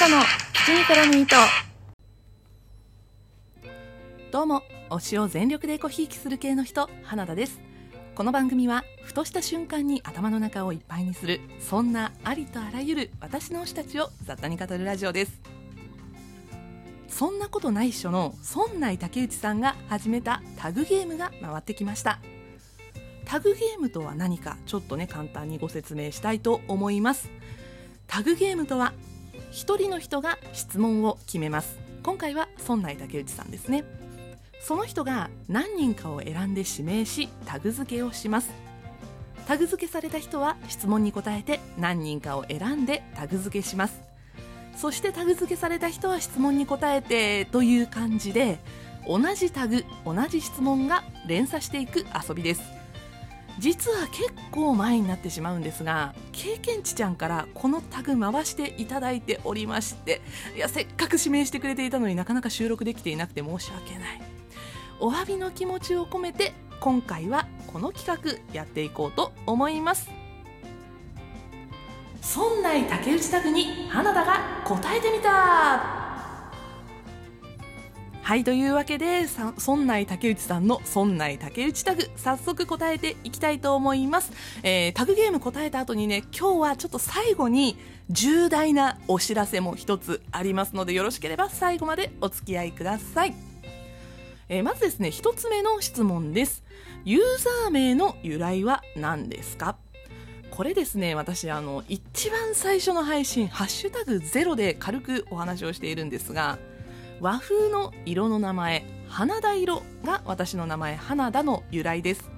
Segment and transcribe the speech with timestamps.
[0.00, 0.22] 田の
[0.54, 1.36] 口に絡む糸
[4.32, 7.60] どうも推しを全力でコひいきする系の人花田です。
[8.14, 15.38] この番組はふとした瞬間に頭の中をいっぱいにするそんなありとあらゆる私の推したちを雑多に語るラジオです。
[17.10, 22.20] そんなことないっしょの村内竹内さんが始めたタグゲームが回ってきました。
[23.26, 27.28] タグゲームとは何かちょっとね簡単にご説明したいと思います。
[28.06, 28.94] タグゲームとは
[29.50, 31.78] 一人の人が質問を決めます。
[32.02, 33.84] 今回は村内竹内さんですね。
[34.60, 38.50] その人が何人かを選んで指名しタグ付けをします。
[39.46, 44.00] タグ付けされた人は質問に答えて何人かを選んでタグ付けします。
[44.76, 48.58] そしてタグ付けされた人は質問に答えてという感じで
[49.06, 52.79] 同じタグ同じ質問が連鎖していく遊びです。
[53.58, 60.22] 実は結構前になってしまうんですが経験値ちゃんからこのタグ回していただいておりまして
[60.56, 64.20] いやせっかく指名してくれていたのになかなか収録できていなくて申し訳ない。
[65.00, 70.10] お詫びの気持ちを込めて今回はこの企画やっていこうと思います。
[72.22, 75.99] 村内竹内タグに花田が答えてみた。
[78.30, 79.26] はいというわけで
[79.58, 84.30] 村内竹内さんの村内竹内タグ早速答えていきたいと思います、
[84.62, 87.76] えー、タグゲーム答えた後にね今日はちょっと最後に
[88.08, 93.34] 重大なお知らせも一つありますのでよろしければ最後までお付き合いください。
[94.48, 96.62] え、まずですね、一つ目の質問です。
[97.04, 99.74] ユーザー名の由来は何ですか？
[100.52, 106.60] これですね、私、あの、一番最初の配信、ハッシュタグゼロで軽くお話をしているんですが、
[107.20, 112.30] 和風の色の名前、花田色が私の名前、花田の由来です。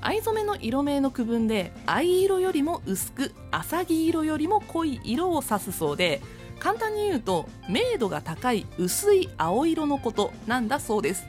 [0.00, 6.20] 藍染めの色名の区分で、藍色よりも薄く、浅黄色よりも濃い色を指すそうで、
[6.64, 11.26] 簡単に言うと明度が高い薄い青色のことなんだそうです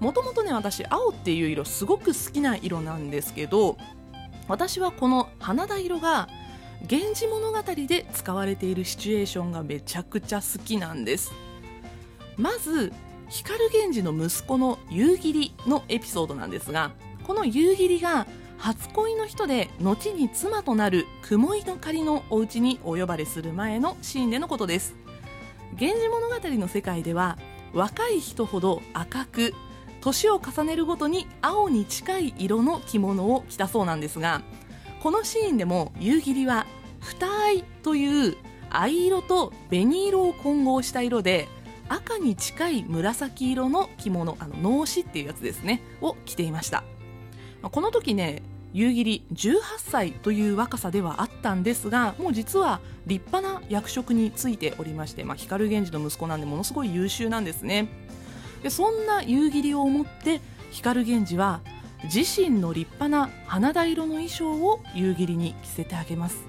[0.00, 3.76] もともとね私青っていう色すごく好きな色なんですけど
[4.48, 6.28] 私はこの花田色が
[6.90, 11.32] 源氏物語で使われているシチュエーションがめちゃくちゃ好きなんです
[12.38, 12.92] まず
[13.28, 16.92] 光源氏の息子の夕霧のエピソードなんですが
[17.24, 18.26] この夕霧が
[18.56, 24.96] 初恋の人で後に妻となる雲井の仮のお家にお呼ばれする前のシーンでのことです。
[25.78, 27.38] 源氏物語の世界では
[27.72, 29.54] 若い人ほど赤く
[30.00, 34.42] 年を重ねるごとに青に近い色の着物を着たそうなんですが
[35.02, 36.66] このシーンでも夕霧は
[37.00, 38.36] 二藍という
[38.70, 41.48] 藍色と紅色を混合した色で
[41.88, 46.84] 赤に近い紫色の着物あの脳死っていうやつですねを着ていました。
[47.62, 57.88] この時ね夕霧18歳という若さではあったんですがもう実は立派な役職についておりまして、まあ、光源氏の息子なんでものすごい優秀なんですね。
[58.62, 61.60] でそんな夕霧を思って光源氏は
[62.04, 66.44] 自身の立派な花田色の衣装を夕霧に着せてあげます。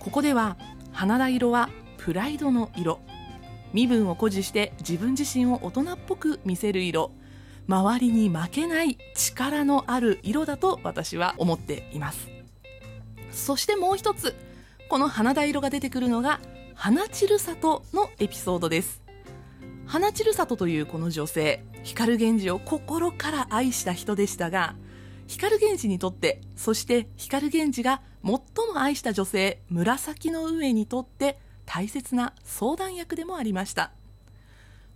[0.00, 0.56] ここでは
[0.92, 1.68] 花田色は
[1.98, 3.00] プライドの色。
[3.72, 7.12] 身分を誇示して自分自身を大人っぽく見せる色。
[7.68, 12.28] 周りに負けない力のある色だと私は思っています。
[13.30, 14.34] そしてもう一つ
[14.88, 16.40] この花田色が出てくるのが
[16.74, 19.02] 花散る里のエピソードです。
[19.86, 24.76] 花散る里というこの女性光源氏を心から愛した人でしたが
[25.26, 28.40] 光源氏にとってそして光源氏が最も
[28.76, 31.40] 愛した女性紫の上にとって
[31.72, 33.92] 大切な相談役でもありました。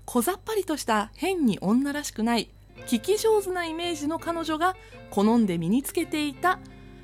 [0.06, 2.50] 小ざっぱりとした変に女らしくない
[2.88, 4.74] 聞き上手なイメージの彼女が
[5.10, 6.58] 好んで身につけていた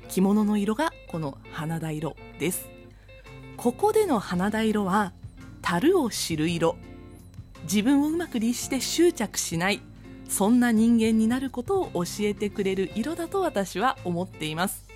[0.09, 2.67] 着物の色がこの花田色です。
[3.55, 5.13] ここでの花田色は
[5.61, 6.75] 樽を知る色。
[7.63, 9.79] 自分をうまく律して執着しない。
[10.27, 14.90] そんな人間になることを教えてくれる色だと私は思っています。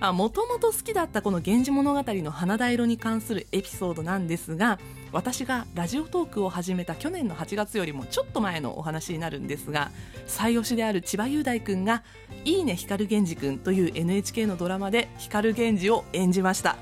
[0.00, 4.78] もともと好きだったこの「源氏物語」の花田色に関するエピソードなんですが
[5.12, 9.90] 私がラジオトークを始めた去年の8月よりもちょっと前のお話になるんですが
[10.26, 12.02] 最推しである千葉雄大君が
[12.46, 16.76] 「いいね光源氏君」という NHK のドラマで光源氏を演じました。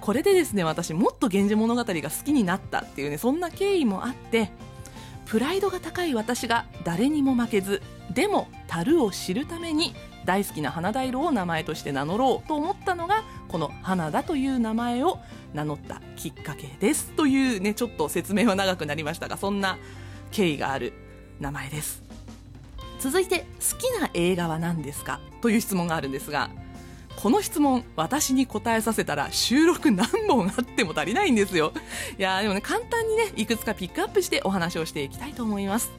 [0.00, 4.50] これでですね私もっと「源氏物語」が好きになったっていうねそんな経緯もあって
[5.26, 7.80] プライドが高い私が誰にも負けず
[8.12, 9.94] でも樽を知るために
[10.26, 15.18] 大好きな花田色を名前として名乗ろうと思ったのがこの花田という名前を
[15.54, 17.12] 名乗ったきっかけです。
[17.12, 19.78] というねちょっと説明は長くなりましたがそんな
[20.32, 20.92] 経緯がある。
[21.40, 22.02] 名前です。
[22.98, 25.20] 続いて好きな映画は何ですか？
[25.40, 26.50] という質問があるんですが
[27.14, 31.72] この質問私に答えさせたら収録何本あっても足りないんですよ。
[32.18, 35.92] いやでもね簡単にねいくつかピックアップしてお話をしていきたいと思います。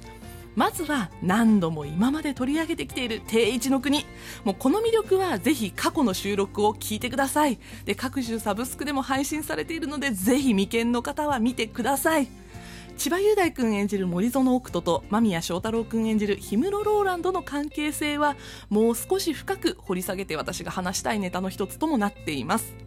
[0.58, 4.08] まずは何度も今まで取り上げてきている定一の国。
[4.44, 7.60] もうこの魅力はぜひ過去の収録を聞いてください。
[7.86, 12.28] で各種サブスクでも配信されているのでぜひ未見の方は見てください。
[12.98, 18.36] 千葉雄大君演じる森園奥人と間宮祥太朗君演じる氷室ローランドの関係性は
[18.72, 22.87] もう少し深く掘り下げて私が話したいネタの一つともなっています。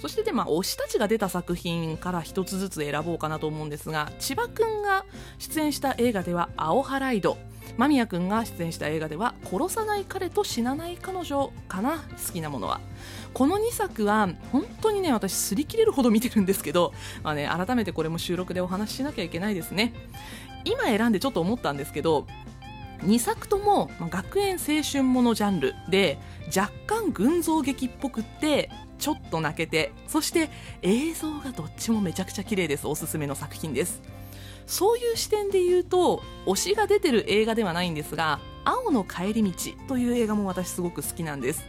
[0.00, 5.04] そしてで、まあ、推したちが出た作品から一つずつ選ぼうかなと思うんですが千葉君が
[5.38, 7.36] 出演した映画では「青ハライド」
[7.76, 11.98] 間宮君が出演した映画では「殺さない彼と死なない彼女」かな。
[12.26, 12.80] 好きなものは。
[13.32, 16.92] この2作は本当にね私擦り切れるほど見てるんですけど、
[17.22, 19.94] まあね、改めてこれも収録でお話ししなきゃいけないですね。
[20.64, 22.26] 今選んでちょっと思ったんですけど
[23.04, 30.50] 2作とも学園青春ものジャンルで若干群像劇っぽくってちょっと泣けてそして
[30.82, 32.86] 映像がどっちもめちゃくちゃ綺麗です。
[32.86, 34.02] おすすめの作品です。
[34.66, 39.52] そういう視点で言うと推しが出てる映画ではないんですが「青の帰り道」
[39.88, 41.64] という映画も私すごく好きなんです。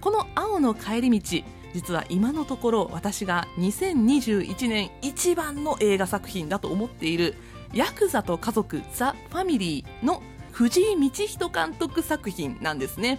[0.00, 7.36] この「青の帰り道」実は今のところ私が2021年一番の映画作品だと思っている
[7.74, 10.22] 「ヤクザと家族ザ・ファミリー」の
[10.56, 13.18] 藤井道人監督作品なんですね。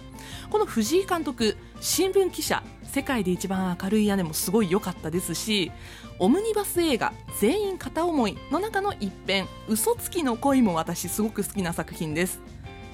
[0.50, 5.70] この藤井監督新聞記者世界で一番明るい屋根もすごい良かったですし
[6.18, 12.40] オムニバス映画全員片思いの中の一編嘘つきの恋も私すごく好きな作品です。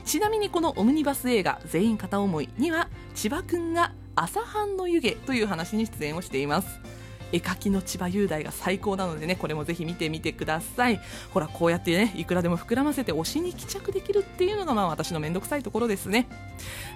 [0.04, 6.68] ちなみにこのオムニバス映画全員片思いには千葉くんが朝飯の湯気という話に出演をしています。
[7.34, 11.00] 絵描きの千葉雄大が最高なのでねこれもぜひ見てみてください。
[11.32, 16.28] ほらこうやってねいくらでも膨らませて推しに帰着できるっていうのがまあ私の面倒くさいところですね。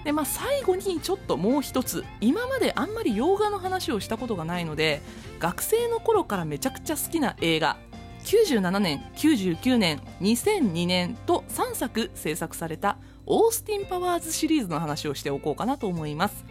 [0.05, 5.01] でまあ最後にちょっともう一つ今まであんまり洋画の話をしたことがないので
[5.39, 7.77] 学生の頃からめちゃくちゃ好きな映画
[8.23, 16.45] 97年、99年、2002年と3作制作されたオースティン・パワーズシリーズの話をしておこうかなと思います。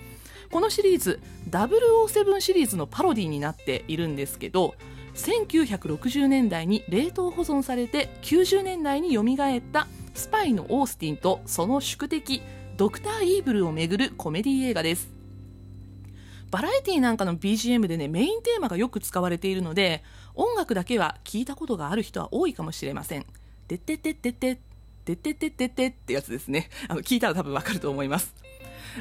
[0.50, 4.74] このシリーズ007シリーズのパロディになっているんですけど
[5.14, 12.42] 1960年代に冷凍保存されて90年代によみがえったスパイのオースティンとその宿敵
[12.76, 15.10] ドクター・イーブルをめぐるコメディ映画です
[16.50, 20.02] バラエティなんかの BGM でねメインテーマがよく使われているので
[20.34, 23.26] 音楽だけは聞いたことがある人は多いかもしれません
[23.68, 24.58] 「てってってってって」
[25.04, 26.68] てってってってってってやつですね。
[26.88, 28.34] あの、聞いたら多分わかると思います。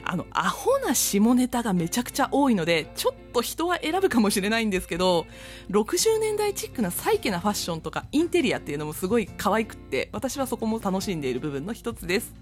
[0.04, 5.26] あの、アホな下ネタがめちゃくちゃ多いので、ちょっと人は選ぶかもしれないんですけど、
[5.70, 12.34] 60年代チックなサイケなファッションとかインテリアっていうのもすごい可愛くって、私はそこも楽しんでいる部分の一つです。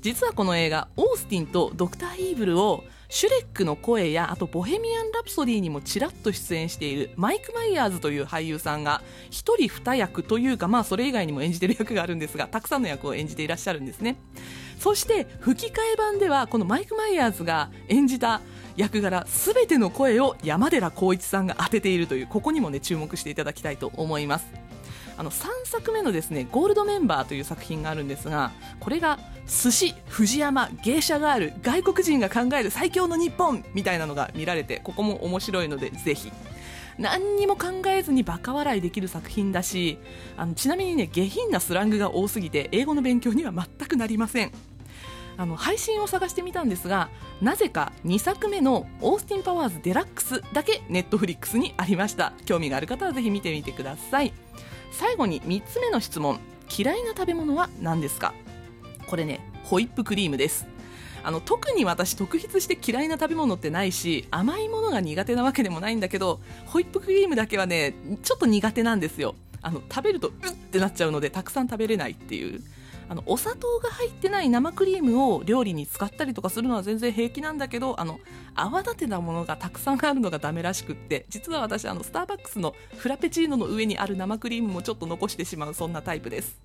[0.00, 14.20] 実はこの映画、オースティンとドクター・イーブルをシュレックの声やあとボヘミアン・ラプソディにもちらっと出演しているマイク・マイヤーズという俳優さんが一人二役というかまあそれ以外にも演じてる役があるんですがたくさんの役を演じていらっしゃるんですね
[14.78, 18.40] そして吹き替え版ではこのマイク・マイヤーズが演じた
[18.76, 24.46] 役柄すべての声を山寺宏一さんが当てているというここにもね注目していただきたいと思います。
[25.16, 36.30] あの3作目のですねゴールドメンバーという作品があるんですがこれが寿司藤山芸者ガール外国人が考える最強の日本みたいなのが見られてここも面白いのでぜひ。
[36.98, 39.98] 何にも考えずにバカ笑いできる作品だし
[40.36, 44.52] あのちなみにね下品なスラングが多すぎて英語の勉強には全くなりません。
[45.40, 52.32] あの配信を探してみたんですがなぜか2作目の「オースティン・パワーズ・デラックス」だけネットフリックスにありました。
[52.44, 54.32] 興味がある方はぜひ見てみてください。
[54.90, 56.40] 最後に3つ目の質問。
[56.76, 58.34] 嫌いな食べ物は何ですか？
[59.06, 60.66] これねホイップクリームです。
[61.28, 69.34] あの特に私特筆して嫌いな食べ物ってないし甘いものが苦手なわけでもないんだけどホイップクリームだけはねちょっと苦手なんですよ。
[69.60, 72.62] あの食べるとうってなっちゃうのでたくさん食べれないっていう。
[73.10, 78.20] あのお砂糖が入ってない生クリームを料理に使ったりとかするのは全然平気なんだけどあの
[78.54, 86.60] 泡立てたものがたくさんあるのがダメらしくって実は私あのスターバックスのフラペチーノの上にある生クリームもちょっと残してしまうそんなタイプです。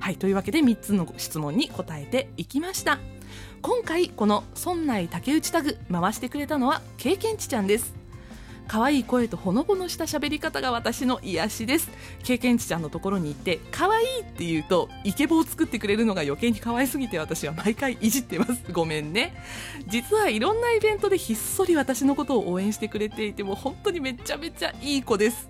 [0.00, 2.98] はいというわけで3つの質問に答えていきました。
[3.60, 7.98] 今回この村内竹内タグ回してくれたのは経験値ちゃんです。
[8.68, 11.90] 可愛い声とほのぼのした喋り方が私の癒しです。
[12.22, 18.62] 経験値ちゃんのところに行って可愛いって言うとイケボを作ってくれるのが余計に可愛すぎて私は毎回いじってます。
[18.70, 19.34] ごめんね。
[19.88, 25.48] 実はいろんなイベントでひっそり私のことを応援してくれていても本当にめちゃめちゃいい子です。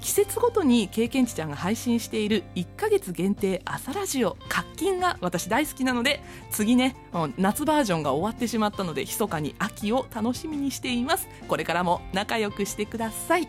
[0.00, 6.96] 季節ごとに経験値ちゃんが配信している1ヶ月限定朝ラジオ活金が私大好きなので次ね
[7.36, 11.28] 夏バージョンが終わってしまったので密かに秋を楽しみにしています。
[11.48, 13.48] これからも仲良くしてください。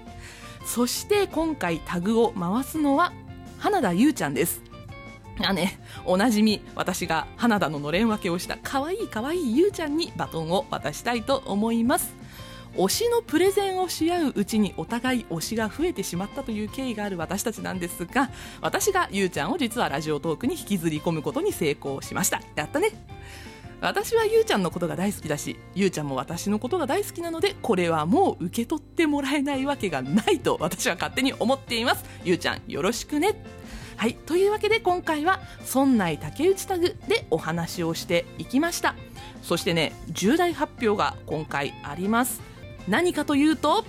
[0.66, 3.14] そして今回タグを回すのは
[3.58, 4.62] 花田優ちゃんです。
[5.44, 12.21] あね、おなじみ私が花田ののれん分けをした可愛い可愛いゆうちゃんにバトンを渡したいと思います。
[12.76, 18.30] 推しのプレゼンをし合ううちにお互い推しが増えてしまったという経緯がある私たちなんですが
[18.62, 22.42] 私がゆうちゃんを実はラジオトークに引きずり込むことに成功しました。
[22.56, 22.92] やったね。
[23.82, 32.06] 私はゆうちゃんのことが大好きだしゆうちゃんも私のことが大好きなのでこれはもう受け取ってもらえないわけがないと私は勝手に思っています。
[32.24, 33.44] ゆうちゃんよろしくね。
[33.98, 34.14] はい。
[34.14, 38.96] というわけで今回は村内竹内タグでお話をしていきました。
[39.42, 42.51] そしてね重大発表が今回あります。
[42.88, 43.86] 何かというと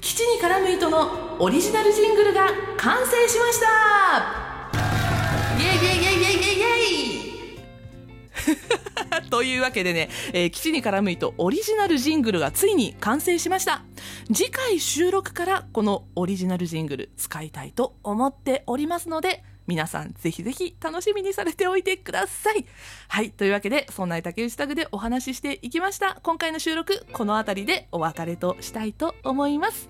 [0.00, 4.70] 基地に絡む糸のオリジナルジングルが完成しました。
[5.58, 7.14] イエイイエイイエイイエイイエイ
[9.30, 13.82] というわけでね、えー、基地に絡む糸オリジナルジングルがついに完成しました。
[14.32, 22.66] 次回収録からこのオリジナルジングル使いたいと思っておりますので皆さんぜひぜひ楽しみにされておいてください。
[23.08, 23.30] はい。
[23.30, 26.20] というわけで、そんな竹内タグでお話ししていきました。
[26.22, 29.88] 今回の収録、この辺りでお別れとしたいと思います。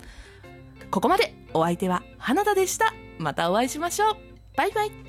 [0.91, 2.93] ここまでお相手は花田でした。
[3.17, 4.17] またお会いしましょう。
[4.55, 5.04] バイバイ。